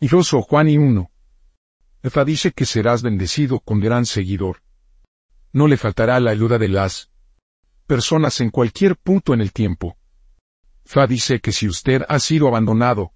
[0.00, 1.10] Y Rosso Juan y uno.
[2.02, 4.62] Efa dice que serás bendecido con gran seguidor.
[5.52, 7.10] No le faltará la ayuda de las
[7.86, 9.96] personas en cualquier punto en el tiempo.
[10.84, 13.12] Fa dice que si usted ha sido abandonado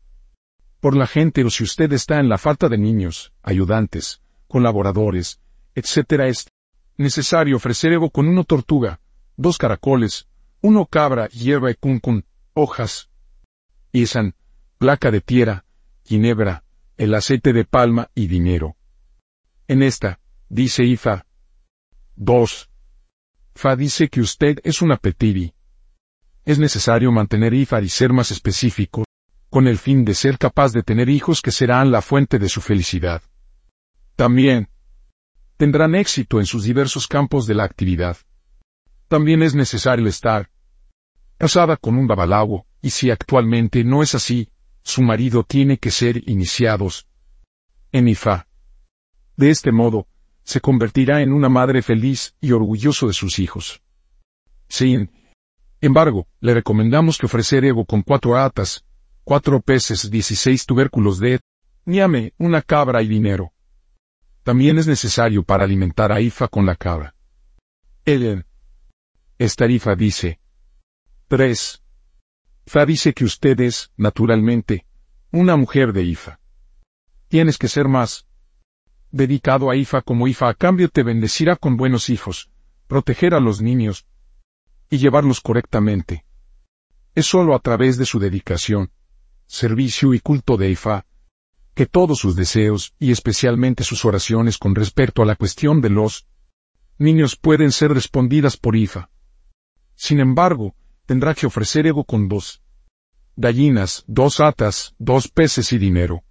[0.81, 5.41] por la gente o si usted está en la falta de niños, ayudantes, colaboradores,
[5.77, 6.23] etc.
[6.27, 6.49] es
[6.97, 9.01] necesario ofrecer Evo con una tortuga,
[9.37, 10.27] dos caracoles,
[10.61, 12.25] uno cabra, hierba y cuncun,
[12.55, 13.09] hojas,
[13.93, 14.35] isan,
[14.79, 15.65] placa de tierra,
[16.05, 16.62] ginebra,
[16.97, 18.77] el aceite de palma y dinero.
[19.69, 21.27] En esta, dice Ifa.
[22.17, 22.71] 2.
[23.55, 25.55] Fa dice que usted es una petiri.
[26.45, 29.05] Es necesario mantener Ifa y ser más específico,
[29.51, 32.61] con el fin de ser capaz de tener hijos que serán la fuente de su
[32.61, 33.23] felicidad.
[34.17, 34.69] También,
[35.57, 38.17] tendrán éxito en sus diversos campos de la actividad.
[39.09, 40.51] También es necesario estar
[41.39, 44.49] casada con un babalawo, y si actualmente no es así,
[44.83, 47.07] su marido tiene que ser iniciados
[47.93, 48.47] en Ifa.
[49.37, 50.07] De este modo,
[50.45, 53.83] se convertirá en una madre feliz y orgulloso de sus hijos.
[54.69, 55.11] Sin
[55.81, 58.85] embargo, le recomendamos que ofrecer ego con cuatro atas,
[59.25, 61.41] cuatro peces, dieciséis tubérculos de
[61.85, 63.53] ñame, una cabra y dinero.
[64.43, 67.15] También es necesario para alimentar a Ifa con la cabra.
[68.05, 68.45] Ellen.
[69.39, 70.41] Esta Ifa dice.
[71.29, 71.82] 3.
[72.67, 74.87] Fa dice que usted es, naturalmente,
[75.31, 76.41] una mujer de Ifa.
[77.29, 78.27] Tienes que ser más
[79.11, 82.51] dedicado a Ifa como Ifa a cambio te bendecirá con buenos hijos,
[82.87, 84.07] proteger a los niños
[84.91, 86.25] y llevarlos correctamente.
[87.15, 88.91] Es sólo a través de su dedicación,
[89.47, 91.05] servicio y culto de Ifa,
[91.75, 96.27] que todos sus deseos y especialmente sus oraciones con respecto a la cuestión de los
[96.99, 99.11] niños pueden ser respondidas por Ifa.
[99.95, 100.75] Sin embargo,
[101.07, 102.63] tendrá que ofrecer ego con dos
[103.37, 106.23] gallinas, dos atas, dos peces y dinero.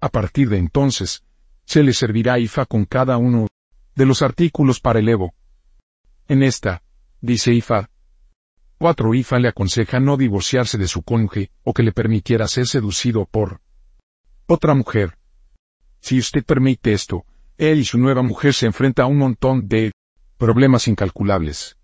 [0.00, 1.24] A partir de entonces,
[1.64, 3.48] se le servirá Ifa con cada uno
[3.94, 5.34] de los artículos para el Evo.
[6.28, 6.82] En esta,
[7.20, 7.90] dice Ifa,
[8.78, 13.26] cuatro Ifa le aconseja no divorciarse de su cónyuge o que le permitiera ser seducido
[13.26, 13.60] por
[14.46, 15.18] otra mujer.
[16.00, 17.24] Si usted permite esto,
[17.56, 19.92] él y su nueva mujer se enfrentan a un montón de
[20.36, 21.77] problemas incalculables.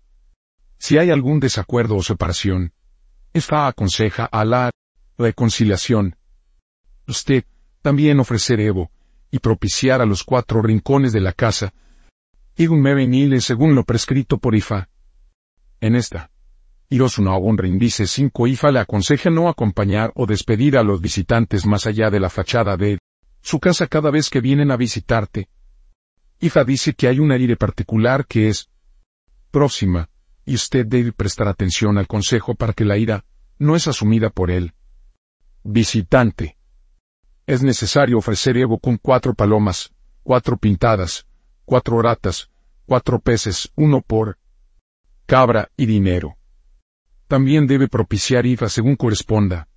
[0.77, 2.73] Si hay algún desacuerdo o separación,
[3.33, 4.71] esta aconseja a la
[5.17, 6.15] reconciliación.
[7.07, 7.45] Usted
[7.81, 8.91] también ofrecer Evo
[9.31, 11.73] y propiciar a los cuatro rincones de la casa,
[12.55, 14.89] y un mevenile según lo prescrito por Ifa.
[15.81, 16.31] En esta,
[16.89, 22.09] Irosunawonrin dice 5 Ifa le aconseja no acompañar o despedir a los visitantes más allá
[22.09, 22.99] de la fachada de
[23.41, 25.49] su casa cada vez que vienen a visitarte.
[26.39, 28.69] Ifa dice que hay una aire particular que es
[29.51, 30.09] próxima,
[30.45, 33.25] y usted debe prestar atención al consejo para que la ira
[33.57, 34.73] no es asumida por él.
[35.63, 36.57] Visitante.
[37.47, 39.91] Es necesario ofrecer Evo con cuatro palomas,
[40.23, 41.25] cuatro pintadas,
[41.65, 42.49] cuatro ratas,
[42.85, 44.37] cuatro peces, uno por
[45.25, 46.37] cabra y dinero.
[47.27, 49.67] También debe propiciar IFA según corresponda.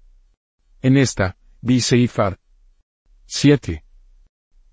[0.82, 2.38] En esta, dice Ifar.
[3.26, 3.84] 7.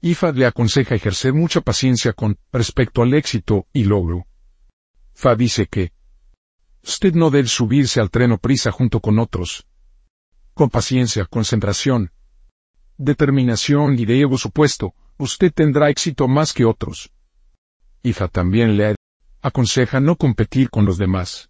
[0.02, 4.28] Ifa le aconseja ejercer mucha paciencia con respecto al éxito y logro.
[5.16, 5.94] Fa dice que
[6.84, 9.66] usted no debe subirse al tren o prisa junto con otros.
[10.54, 12.12] Con paciencia, concentración,
[12.98, 17.12] determinación y de ego supuesto, usted tendrá éxito más que otros.
[18.04, 18.96] Ifa también le
[19.42, 21.50] aconseja no competir con los demás.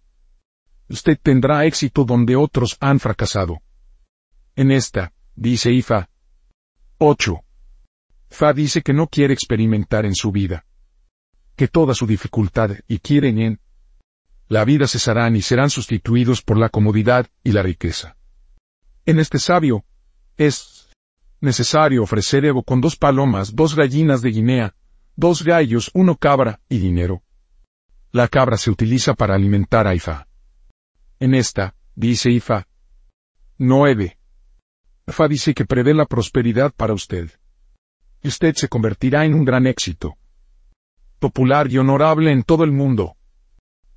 [0.88, 3.60] Usted tendrá éxito donde otros han fracasado.
[4.54, 6.08] En esta, dice Ifa.
[6.98, 7.42] 8.
[8.30, 10.64] Fa dice que no quiere experimentar en su vida
[11.56, 13.60] que toda su dificultad y quieren en
[14.48, 18.16] la vida cesarán y serán sustituidos por la comodidad y la riqueza.
[19.04, 19.84] En este sabio,
[20.36, 20.88] es
[21.40, 24.74] necesario ofrecer Evo con dos palomas, dos gallinas de Guinea,
[25.16, 27.22] dos gallos, uno cabra y dinero.
[28.12, 30.28] La cabra se utiliza para alimentar a Ifa.
[31.18, 32.68] En esta, dice Ifa.
[33.58, 34.18] 9.
[35.08, 37.30] Ifa dice que prevé la prosperidad para usted.
[38.22, 40.16] Usted se convertirá en un gran éxito
[41.26, 43.16] popular y honorable en todo el mundo.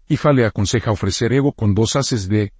[0.07, 2.53] Ifa le aconseja ofrecer ego con dos haces de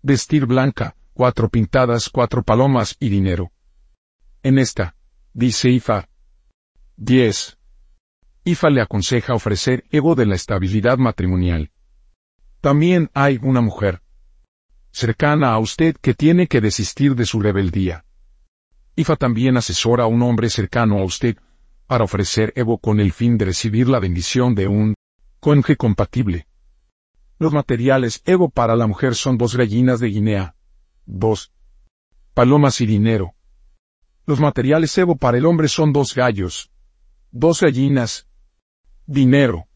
[0.00, 3.50] vestir blanca, cuatro pintadas, cuatro palomas y dinero.
[4.44, 4.94] En esta,
[5.32, 6.08] dice Ifa.
[6.98, 7.58] 10.
[8.44, 11.72] Ifa le aconseja ofrecer ego de la estabilidad matrimonial.
[12.60, 14.02] También hay una mujer
[14.92, 18.04] cercana a usted que tiene que desistir de su rebeldía.
[18.94, 21.36] Ifa también asesora a un hombre cercano a usted
[21.90, 24.94] para ofrecer Evo con el fin de recibir la bendición de un
[25.40, 26.46] cónyuge compatible.
[27.36, 30.54] Los materiales Evo para la mujer son dos gallinas de Guinea,
[31.04, 31.50] dos
[32.32, 33.34] palomas y dinero.
[34.24, 36.70] Los materiales Evo para el hombre son dos gallos,
[37.32, 38.28] dos gallinas,
[39.06, 39.66] dinero.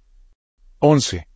[0.79, 1.27] 11.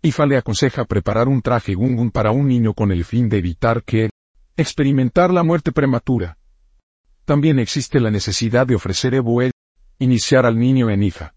[0.00, 3.84] IFA le aconseja preparar un traje gungun para un niño con el fin de evitar
[3.84, 4.08] que
[4.56, 6.38] experimentar la muerte prematura.
[7.26, 9.42] También existe la necesidad de ofrecer Evo
[10.00, 11.34] iniciar al niño en IFA.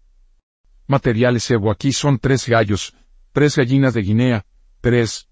[0.86, 2.96] Materiales Evo aquí son tres gallos,
[3.32, 4.46] tres gallinas de Guinea,
[4.80, 5.28] tres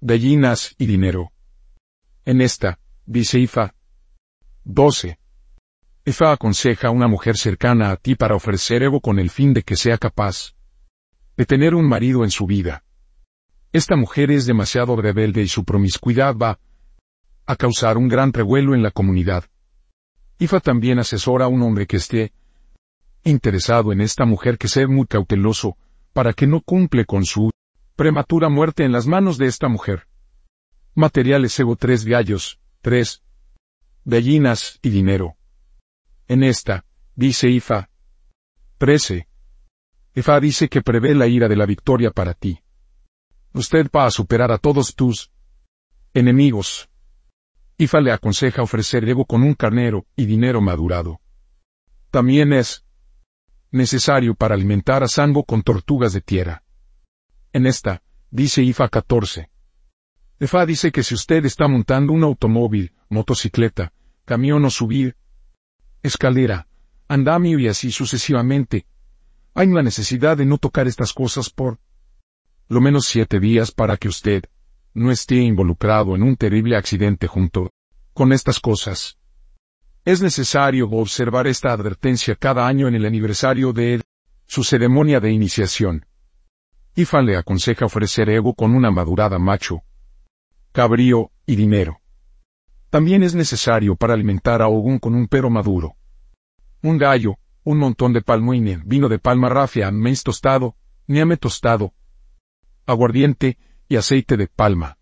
[0.00, 1.32] gallinas y dinero.
[2.24, 3.74] En esta, dice IFA.
[4.64, 5.18] 12.
[6.04, 9.62] IFA aconseja a una mujer cercana a ti para ofrecer Evo con el fin de
[9.62, 10.54] que sea capaz
[11.36, 12.84] de tener un marido en su vida.
[13.72, 16.60] Esta mujer es demasiado rebelde y su promiscuidad va
[17.44, 19.46] a causar un gran revuelo en la comunidad.
[20.38, 22.32] IFA también asesora a un hombre que esté
[23.24, 25.76] interesado en esta mujer que ser muy cauteloso,
[26.12, 27.50] para que no cumple con su
[27.96, 30.06] prematura muerte en las manos de esta mujer.
[30.94, 33.22] Materiales Evo tres gallos, tres
[34.04, 35.36] gallinas y dinero.
[36.28, 36.84] En esta,
[37.14, 37.88] dice Ifa.
[38.78, 39.28] 13.
[40.14, 42.58] Ifa dice que prevé la ira de la victoria para ti.
[43.54, 45.30] Usted va a superar a todos tus
[46.14, 46.88] enemigos.
[47.78, 51.20] Ifa le aconseja ofrecer Evo con un carnero y dinero madurado.
[52.10, 52.84] También es
[53.72, 56.62] necesario para alimentar a Sango con tortugas de tierra.
[57.52, 59.50] En esta, dice IFA 14.
[60.40, 63.92] IFA dice que si usted está montando un automóvil, motocicleta,
[64.24, 65.16] camión o subir,
[66.02, 66.68] escalera,
[67.08, 68.86] andamio y así sucesivamente,
[69.54, 71.78] hay una necesidad de no tocar estas cosas por
[72.68, 74.44] lo menos siete días para que usted
[74.94, 77.70] no esté involucrado en un terrible accidente junto
[78.14, 79.18] con estas cosas.
[80.04, 84.02] Es necesario observar esta advertencia cada año en el aniversario de
[84.46, 86.06] su ceremonia de iniciación.
[86.96, 89.82] Ifa le aconseja ofrecer ego con una madurada macho,
[90.72, 92.00] cabrío y dinero.
[92.90, 95.94] También es necesario para alimentar a Ogun con un pero maduro.
[96.82, 100.74] Un gallo, un montón de palmoine, vino de palma rafia, maíz tostado,
[101.06, 101.94] niame tostado,
[102.86, 103.56] aguardiente
[103.88, 104.98] y aceite de palma.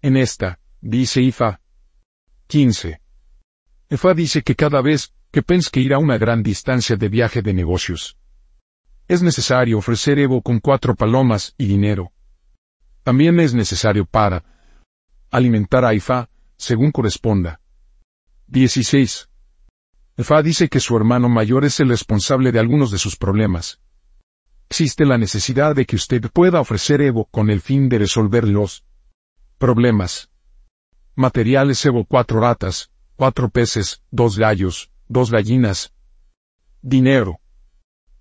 [0.00, 1.60] En esta, dice Ifa.
[2.46, 3.05] 15.
[3.88, 7.40] Efa dice que cada vez que pens que ir a una gran distancia de viaje
[7.40, 8.16] de negocios,
[9.06, 12.12] es necesario ofrecer Evo con cuatro palomas y dinero.
[13.04, 14.44] También es necesario para
[15.30, 17.60] alimentar a Ifa, según corresponda.
[18.48, 19.28] 16.
[20.16, 23.80] Efa dice que su hermano mayor es el responsable de algunos de sus problemas.
[24.68, 28.84] Existe la necesidad de que usted pueda ofrecer Evo con el fin de resolver los
[29.58, 30.28] problemas.
[31.14, 35.92] Materiales Evo cuatro ratas, cuatro peces, dos gallos, dos gallinas.
[36.82, 37.40] Dinero.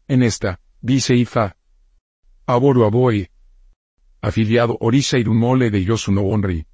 [0.08, 1.58] En esta, dice Ifa.
[2.46, 3.30] Aboru Aboy.
[4.22, 6.66] Afiliado Orisa Irumole de Yosuno Onri.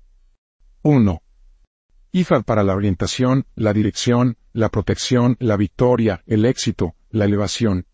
[0.83, 1.21] 1.
[2.13, 7.85] IFA para la orientación, la dirección, la protección, la victoria, el éxito, la elevación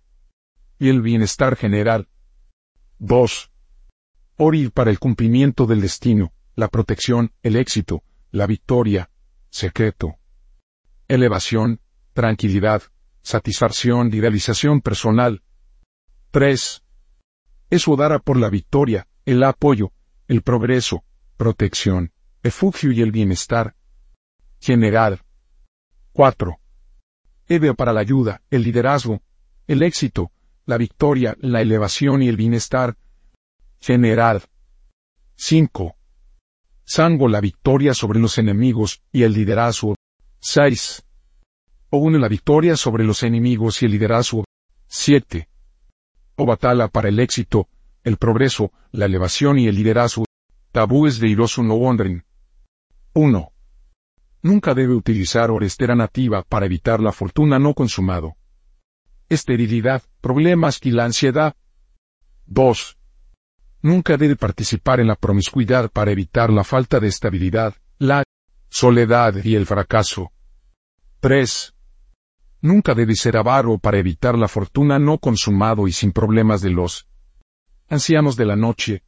[0.80, 2.08] y el bienestar general.
[3.00, 3.52] 2.
[4.38, 9.10] Ori para el cumplimiento del destino, la protección, el éxito, la victoria,
[9.50, 10.17] secreto.
[11.10, 11.80] Elevación,
[12.14, 12.84] tranquilidad,
[13.22, 15.42] satisfacción y realización personal.
[16.32, 16.84] 3.
[17.70, 19.94] Es Odara por la victoria, el apoyo,
[20.28, 21.06] el progreso,
[21.38, 22.12] protección,
[22.44, 23.76] refugio y el bienestar.
[24.60, 25.22] General.
[26.12, 26.60] 4.
[27.48, 29.22] Eve para la ayuda, el liderazgo,
[29.68, 30.32] el éxito,
[30.66, 32.98] la victoria, la elevación y el bienestar.
[33.80, 34.44] General.
[35.36, 35.96] 5.
[36.84, 39.96] Sango la victoria sobre los enemigos y el liderazgo.
[40.40, 41.04] 6.
[41.92, 44.44] Une la victoria sobre los enemigos y el liderazgo.
[44.88, 45.48] 7.
[46.36, 46.46] O
[46.90, 47.68] para el éxito,
[48.04, 50.26] el progreso, la elevación y el liderazgo.
[50.72, 52.24] Tabúes de Hirosu no Wondering.
[53.14, 53.52] 1.
[54.44, 58.36] Nunca debe utilizar orestera nativa para evitar la fortuna no consumado.
[59.30, 61.56] Esterilidad, problemas y la ansiedad.
[62.46, 62.98] 2.
[63.82, 68.24] Nunca debe participar en la promiscuidad para evitar la falta de estabilidad, la
[68.70, 70.32] soledad y el fracaso.
[71.20, 71.74] 3.
[72.68, 77.08] Nunca debe ser avaro para evitar la fortuna no consumado y sin problemas de los
[77.88, 79.04] ancianos de la noche.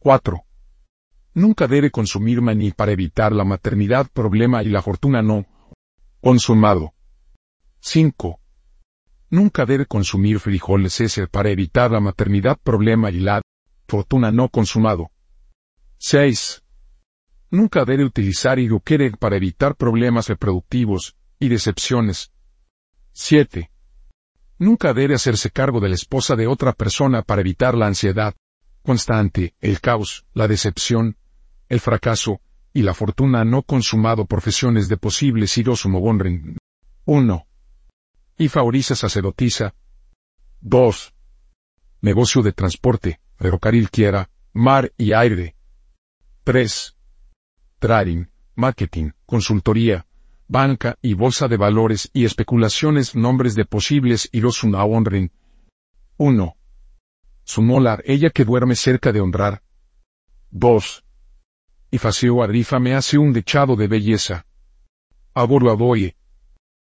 [0.00, 0.42] 4.
[1.34, 5.46] Nunca debe consumir maní para evitar la maternidad problema y la fortuna no
[6.20, 6.94] consumado.
[7.78, 8.40] 5.
[9.30, 13.40] Nunca debe consumir frijoles ese para evitar la maternidad problema y la
[13.86, 15.12] fortuna no consumado.
[15.98, 16.64] 6.
[17.52, 22.33] Nunca debe utilizar quiere para evitar problemas reproductivos y decepciones.
[23.14, 23.70] 7.
[24.58, 28.34] Nunca debe hacerse cargo de la esposa de otra persona para evitar la ansiedad
[28.82, 31.16] constante, el caos, la decepción,
[31.68, 32.40] el fracaso
[32.72, 36.58] y la fortuna no consumado profesiones de posibles irosumo bonren.
[37.04, 37.46] 1.
[38.38, 39.74] Y favorisa sacerdotisa.
[40.60, 41.14] 2.
[42.00, 45.54] Negocio de transporte, ferrocarril quiera, mar y aire.
[46.42, 46.96] 3.
[47.78, 50.04] Trading, marketing, consultoría,
[50.48, 55.32] banca y bolsa de valores y especulaciones nombres de posibles irosuna honren.
[56.16, 56.56] 1.
[57.44, 59.62] Sumolar ella que duerme cerca de honrar.
[60.50, 61.04] 2.
[61.90, 64.46] Y faceo arrifa me hace un dechado de belleza.
[65.34, 66.16] Aboro aboye,